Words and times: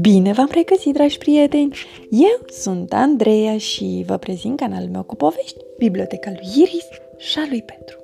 Bine 0.00 0.32
v-am 0.32 0.48
regăsit, 0.52 0.92
dragi 0.92 1.18
prieteni! 1.18 1.76
Eu 2.10 2.46
sunt 2.46 2.92
Andreea 2.92 3.58
și 3.58 4.04
vă 4.06 4.16
prezint 4.16 4.56
canalul 4.56 4.88
meu 4.88 5.02
cu 5.02 5.16
povești, 5.16 5.64
Biblioteca 5.78 6.30
lui 6.30 6.62
Iris 6.62 6.88
și 7.16 7.38
a 7.38 7.46
lui 7.48 7.62
Petru. 7.62 7.98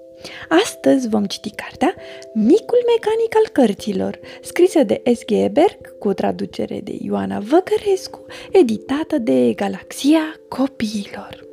Astăzi 0.49 1.09
vom 1.09 1.25
citi 1.25 1.51
cartea 1.51 1.95
Micul 2.35 2.79
mecanic 2.95 3.37
al 3.37 3.49
cărților, 3.53 4.19
scrisă 4.43 4.83
de 4.83 5.03
S.G. 5.15 5.51
Berg 5.51 5.99
cu 5.99 6.13
traducere 6.13 6.81
de 6.81 6.97
Ioana 7.01 7.39
Văcărescu, 7.39 8.25
editată 8.53 9.19
de 9.19 9.53
Galaxia 9.53 10.41
Copiilor. 10.49 11.44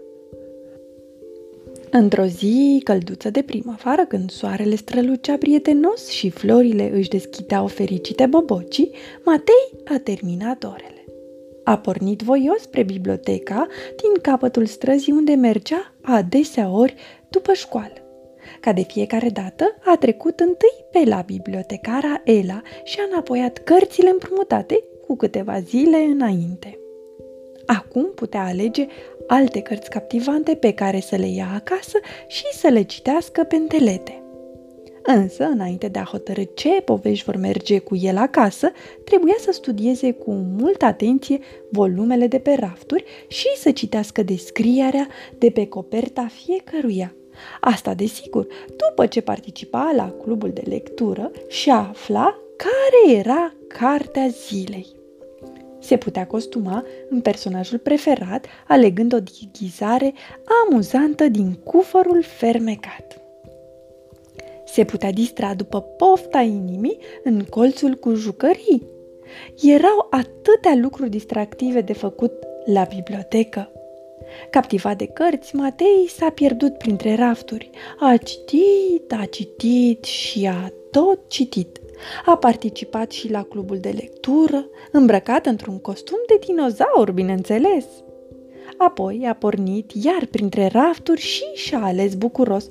Într-o 1.94 2.26
zi 2.26 2.82
călduță 2.84 3.30
de 3.30 3.42
primăvară, 3.42 4.06
când 4.06 4.30
soarele 4.30 4.76
strălucea 4.76 5.38
prietenos 5.38 6.08
și 6.08 6.30
florile 6.30 6.92
își 6.94 7.10
deschideau 7.10 7.68
fericite 7.68 8.26
bobocii, 8.26 8.92
Matei 9.26 9.84
a 9.86 10.00
terminat 10.04 10.64
orele. 10.64 11.06
A 11.64 11.78
pornit 11.78 12.22
voios 12.22 12.62
spre 12.62 12.84
biblioteca 12.84 13.68
din 13.88 14.22
capătul 14.22 14.66
străzii 14.66 15.14
unde 15.14 15.34
mergea 15.34 15.94
adesea 16.02 16.70
ori 16.70 16.96
după 17.30 17.54
școală. 17.54 17.94
Ca 18.60 18.74
de 18.74 18.82
fiecare 18.82 19.30
dată, 19.30 19.76
a 19.86 19.98
trecut 19.98 20.40
întâi 20.40 20.86
pe 20.92 21.10
la 21.10 21.24
bibliotecara 21.26 22.22
Ela 22.24 22.62
și 22.84 22.98
a 23.00 23.08
înapoiat 23.12 23.58
cărțile 23.58 24.10
împrumutate 24.10 24.84
cu 25.08 25.16
câteva 25.16 25.60
zile 25.60 25.98
înainte. 25.98 26.81
Acum 27.78 28.12
putea 28.16 28.44
alege 28.44 28.88
alte 29.28 29.62
cărți 29.62 29.90
captivante 29.90 30.56
pe 30.56 30.74
care 30.74 31.00
să 31.00 31.16
le 31.16 31.28
ia 31.28 31.52
acasă 31.54 32.00
și 32.28 32.44
să 32.54 32.68
le 32.68 32.82
citească 32.82 33.44
pe 33.44 33.56
întelete. 33.56 34.24
Însă, 35.04 35.44
înainte 35.44 35.88
de 35.88 36.00
a 36.00 36.04
hotărâ 36.04 36.44
ce 36.54 36.82
povești 36.82 37.26
vor 37.26 37.36
merge 37.36 37.80
cu 37.80 37.96
el 37.96 38.18
acasă, 38.18 38.72
trebuia 39.04 39.36
să 39.40 39.52
studieze 39.52 40.12
cu 40.12 40.32
multă 40.32 40.86
atenție 40.86 41.40
volumele 41.70 42.28
de 42.28 42.40
pe 42.40 42.54
rafturi 42.60 43.04
și 43.28 43.48
să 43.58 43.72
citească 43.72 44.24
descrierea 44.24 45.08
de 45.38 45.50
pe 45.50 45.68
coperta 45.68 46.28
fiecăruia. 46.44 47.16
Asta, 47.62 47.94
desigur, 47.94 48.48
după 48.68 49.06
ce 49.06 49.22
participa 49.22 49.94
la 49.96 50.14
clubul 50.24 50.50
de 50.50 50.64
lectură 50.66 51.32
și 51.48 51.70
afla 51.70 52.38
care 52.56 53.18
era 53.18 53.54
cartea 53.68 54.28
zilei 54.28 55.00
se 55.82 55.98
putea 55.98 56.28
costuma 56.28 56.86
în 57.10 57.22
personajul 57.22 57.78
preferat, 57.78 58.46
alegând 58.68 59.14
o 59.14 59.20
dighizare 59.20 60.14
amuzantă 60.66 61.28
din 61.28 61.54
cufărul 61.54 62.24
fermecat. 62.24 63.22
Se 64.66 64.84
putea 64.84 65.12
distra 65.12 65.54
după 65.54 65.82
pofta 65.82 66.42
inimii 66.42 66.98
în 67.24 67.44
colțul 67.50 67.94
cu 67.94 68.14
jucării. 68.14 68.88
Erau 69.62 70.08
atâtea 70.10 70.76
lucruri 70.76 71.10
distractive 71.10 71.82
de 71.82 71.94
făcut 71.94 72.34
la 72.66 72.88
bibliotecă. 72.96 73.72
Captivat 74.50 74.98
de 74.98 75.06
cărți, 75.06 75.56
Matei 75.56 76.08
s-a 76.08 76.30
pierdut 76.30 76.78
printre 76.78 77.16
rafturi. 77.16 77.70
A 78.00 78.18
citit, 78.18 79.14
a 79.22 79.26
citit 79.26 80.04
și 80.04 80.48
a 80.48 80.72
tot 80.92 81.20
citit. 81.28 81.81
A 82.26 82.38
participat 82.38 83.12
și 83.12 83.32
la 83.32 83.44
clubul 83.44 83.78
de 83.78 83.90
lectură, 83.90 84.66
îmbrăcat 84.92 85.46
într-un 85.46 85.80
costum 85.80 86.18
de 86.28 86.40
dinozaur, 86.46 87.12
bineînțeles. 87.12 87.86
Apoi 88.78 89.26
a 89.28 89.34
pornit 89.34 89.92
iar 90.04 90.26
printre 90.32 90.68
rafturi 90.68 91.22
și 91.22 91.44
și-a 91.54 91.84
ales 91.84 92.16
bucuros 92.16 92.68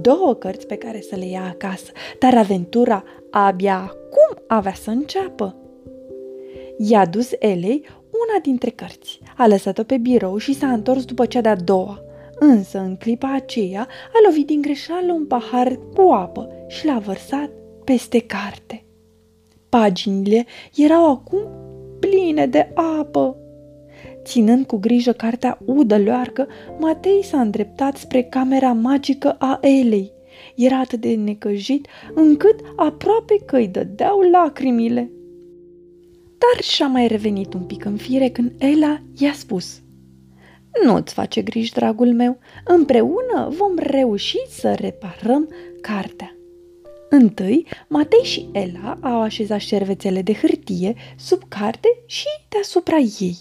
două 0.00 0.34
cărți 0.34 0.66
pe 0.66 0.76
care 0.76 1.00
să 1.00 1.16
le 1.16 1.26
ia 1.26 1.44
acasă, 1.48 1.92
dar 2.18 2.34
aventura 2.36 3.04
abia 3.30 3.76
acum 3.76 4.42
avea 4.46 4.74
să 4.74 4.90
înceapă. 4.90 5.56
I-a 6.78 7.06
dus 7.06 7.30
Elei 7.38 7.84
una 8.10 8.40
dintre 8.42 8.70
cărți, 8.70 9.18
a 9.36 9.46
lăsat-o 9.46 9.82
pe 9.82 9.96
birou 9.96 10.36
și 10.36 10.54
s-a 10.54 10.72
întors 10.72 11.04
după 11.04 11.26
cea 11.26 11.40
de-a 11.40 11.56
doua. 11.56 12.02
Însă, 12.38 12.78
în 12.78 12.96
clipa 12.96 13.32
aceea, 13.34 13.88
a 14.12 14.18
lovit 14.26 14.46
din 14.46 14.60
greșeală 14.60 15.12
un 15.12 15.26
pahar 15.26 15.78
cu 15.94 16.10
apă 16.10 16.48
și 16.68 16.86
l-a 16.86 16.98
vărsat 16.98 17.50
peste 17.84 18.18
carte. 18.18 18.84
Paginile 19.68 20.46
erau 20.74 21.10
acum 21.10 21.40
pline 22.00 22.46
de 22.46 22.72
apă. 22.74 23.36
Ținând 24.24 24.66
cu 24.66 24.76
grijă 24.76 25.12
cartea 25.12 25.58
udă 25.64 25.96
leoarcă, 25.96 26.46
Matei 26.78 27.24
s-a 27.24 27.40
îndreptat 27.40 27.96
spre 27.96 28.22
camera 28.22 28.72
magică 28.72 29.30
a 29.38 29.58
Elei. 29.60 30.12
Era 30.56 30.78
atât 30.78 31.00
de 31.00 31.14
necăjit 31.14 31.86
încât 32.14 32.60
aproape 32.76 33.36
că 33.46 33.56
îi 33.56 33.68
dădeau 33.68 34.20
lacrimile. 34.20 35.10
Dar 36.38 36.62
și-a 36.62 36.86
mai 36.86 37.06
revenit 37.06 37.54
un 37.54 37.62
pic 37.62 37.84
în 37.84 37.96
fire 37.96 38.28
când 38.28 38.52
Ela 38.58 39.02
i-a 39.18 39.32
spus 39.32 39.82
Nu-ți 40.84 41.14
face 41.14 41.42
griji, 41.42 41.72
dragul 41.72 42.12
meu, 42.12 42.38
împreună 42.64 43.48
vom 43.48 43.74
reuși 43.76 44.38
să 44.48 44.74
reparăm 44.74 45.48
cartea. 45.80 46.36
Întâi, 47.14 47.66
Matei 47.88 48.22
și 48.22 48.48
Ela 48.52 48.98
au 49.00 49.20
așezat 49.20 49.58
șervețele 49.58 50.22
de 50.22 50.32
hârtie 50.32 50.94
sub 51.18 51.42
carte 51.48 51.88
și 52.06 52.26
deasupra 52.48 52.96
ei. 52.96 53.36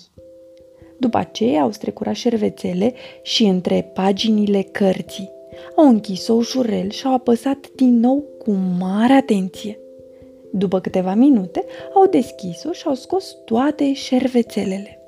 După 0.97 1.17
aceea 1.17 1.61
au 1.61 1.71
strecurat 1.71 2.15
șervețele 2.15 2.93
și 3.21 3.43
între 3.43 3.91
paginile 3.93 4.61
cărții. 4.61 5.29
Au 5.75 5.87
închis-o 5.87 6.33
ușurel 6.33 6.89
și 6.89 7.05
au 7.05 7.13
apăsat 7.13 7.69
din 7.75 7.99
nou 7.99 8.23
cu 8.37 8.51
mare 8.79 9.13
atenție. 9.13 9.79
După 10.51 10.79
câteva 10.79 11.13
minute, 11.13 11.65
au 11.93 12.05
deschis-o 12.05 12.71
și 12.71 12.87
au 12.87 12.93
scos 12.93 13.35
toate 13.45 13.93
șervețelele. 13.93 15.00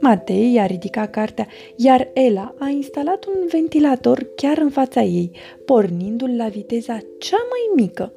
Matei 0.00 0.58
a 0.58 0.66
ridicat 0.66 1.10
cartea, 1.10 1.46
iar 1.76 2.10
Ela 2.12 2.54
a 2.58 2.68
instalat 2.68 3.24
un 3.24 3.46
ventilator 3.48 4.26
chiar 4.36 4.58
în 4.58 4.70
fața 4.70 5.02
ei, 5.02 5.30
pornindu-l 5.64 6.36
la 6.36 6.48
viteza 6.48 6.98
cea 7.18 7.36
mai 7.36 7.84
mică. 7.84 8.12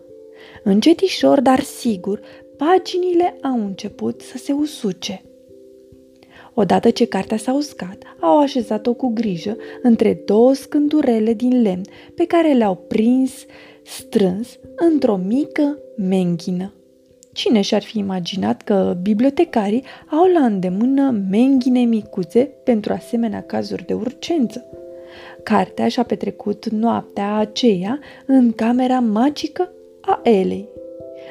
Încetișor, 0.63 1.41
dar 1.41 1.59
sigur, 1.59 2.19
paginile 2.57 3.37
au 3.41 3.65
început 3.65 4.21
să 4.21 4.37
se 4.37 4.51
usuce. 4.51 5.21
Odată 6.53 6.89
ce 6.89 7.05
cartea 7.05 7.37
s-a 7.37 7.53
uscat, 7.53 7.97
au 8.19 8.39
așezat-o 8.39 8.93
cu 8.93 9.07
grijă 9.07 9.57
între 9.81 10.21
două 10.25 10.53
scândurele 10.53 11.33
din 11.33 11.61
lemn 11.61 11.83
pe 12.15 12.25
care 12.25 12.53
le-au 12.53 12.75
prins 12.75 13.31
strâns 13.83 14.59
într-o 14.75 15.15
mică 15.15 15.77
menghină. 15.97 16.73
Cine 17.33 17.61
și-ar 17.61 17.83
fi 17.83 17.97
imaginat 17.97 18.61
că 18.61 18.97
bibliotecarii 19.01 19.83
au 20.09 20.25
la 20.33 20.45
îndemână 20.45 21.23
menghine 21.29 21.79
micuțe 21.79 22.51
pentru 22.63 22.93
asemenea 22.93 23.41
cazuri 23.41 23.85
de 23.85 23.93
urgență? 23.93 24.65
Cartea 25.43 25.87
și-a 25.87 26.03
petrecut 26.03 26.69
noaptea 26.69 27.35
aceea 27.35 27.99
în 28.25 28.51
camera 28.51 28.99
magică 28.99 29.71
a 30.01 30.19
Elei. 30.23 30.69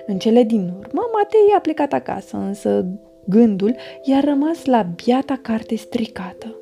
În 0.07 0.19
cele 0.19 0.43
din 0.43 0.61
urmă, 0.79 1.03
Matei 1.13 1.55
a 1.57 1.61
plecat 1.61 1.93
acasă, 1.93 2.37
însă 2.37 2.87
gândul 3.25 3.75
i-a 4.05 4.21
rămas 4.21 4.65
la 4.65 4.83
biata 4.83 5.39
carte 5.43 5.77
stricată. 5.77 6.57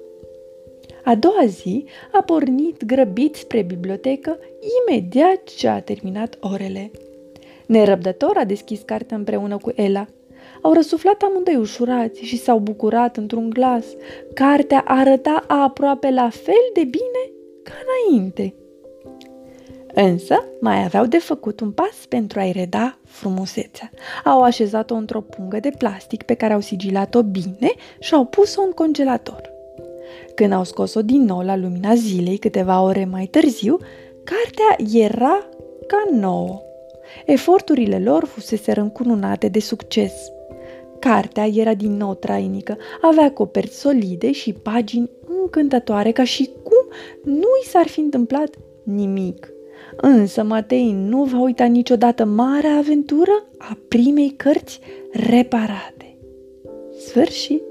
A 1.05 1.15
doua 1.15 1.45
zi 1.47 1.85
a 2.13 2.23
pornit 2.23 2.85
grăbit 2.85 3.35
spre 3.35 3.63
bibliotecă 3.63 4.39
imediat 4.89 5.45
ce 5.45 5.69
a 5.69 5.81
terminat 5.81 6.37
orele. 6.41 6.91
Nerăbdător 7.71 8.37
a 8.37 8.45
deschis 8.45 8.81
cartea 8.85 9.17
împreună 9.17 9.57
cu 9.57 9.73
Ela. 9.75 10.07
Au 10.63 10.73
răsuflat 10.73 11.23
amândoi 11.23 11.57
ușurați 11.57 12.25
și 12.25 12.37
s-au 12.37 12.59
bucurat 12.59 13.17
într-un 13.17 13.51
glas. 13.51 13.85
Cartea 14.35 14.85
arăta 14.87 15.45
aproape 15.47 16.11
la 16.11 16.29
fel 16.31 16.71
de 16.75 16.85
bine 16.85 17.33
ca 17.63 17.73
înainte. 17.83 18.55
Însă 19.95 20.45
mai 20.61 20.85
aveau 20.85 21.07
de 21.07 21.19
făcut 21.19 21.61
un 21.61 21.71
pas 21.71 22.07
pentru 22.09 22.39
a-i 22.41 22.53
reda 22.53 22.99
frumusețea. 23.05 23.91
Au 24.25 24.43
așezat-o 24.43 24.95
într-o 24.95 25.21
pungă 25.21 25.61
de 25.61 25.71
plastic 25.79 26.23
pe 26.23 26.35
care 26.35 26.53
au 26.53 26.61
sigilat-o 26.61 27.23
bine 27.23 27.73
și 27.99 28.15
au 28.15 28.25
pus-o 28.25 28.63
în 28.63 28.71
congelator. 28.71 29.51
Când 30.35 30.53
au 30.53 30.65
scos-o 30.65 31.03
din 31.03 31.25
nou 31.25 31.41
la 31.41 31.57
lumina 31.57 31.95
zilei 31.95 32.37
câteva 32.37 32.83
ore 32.83 33.05
mai 33.05 33.27
târziu, 33.27 33.79
cartea 34.25 34.87
era 35.01 35.49
ca 35.87 36.05
nouă. 36.13 36.63
Eforturile 37.27 37.99
lor 37.99 38.25
fusese 38.25 38.79
încununate 38.81 39.49
de 39.49 39.61
succes. 39.61 40.13
Cartea 40.99 41.47
era 41.47 41.75
din 41.75 41.97
nou 41.97 42.15
trainică, 42.15 42.77
avea 43.01 43.33
coperți 43.33 43.79
solide 43.79 44.33
și 44.33 44.53
pagini 44.53 45.11
încântătoare 45.43 46.13
ca 46.13 46.25
și 46.25 46.51
cum 46.63 46.87
nu 47.25 47.49
i 47.63 47.69
s-ar 47.69 47.87
fi 47.87 48.01
întâmplat 48.01 48.55
nimic. 48.83 49.53
Însă 49.97 50.43
Matei 50.43 50.93
nu 50.93 51.25
va 51.25 51.41
uita 51.41 51.65
niciodată 51.65 52.25
marea 52.25 52.77
aventură 52.77 53.45
a 53.59 53.79
primei 53.89 54.35
cărți 54.37 54.81
reparate. 55.13 56.19
Sfârșit! 57.07 57.63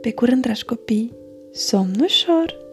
Pe 0.00 0.12
curând, 0.12 0.42
dragi 0.42 0.64
copii, 0.64 1.12
somn 1.52 2.00
ușor! 2.02 2.67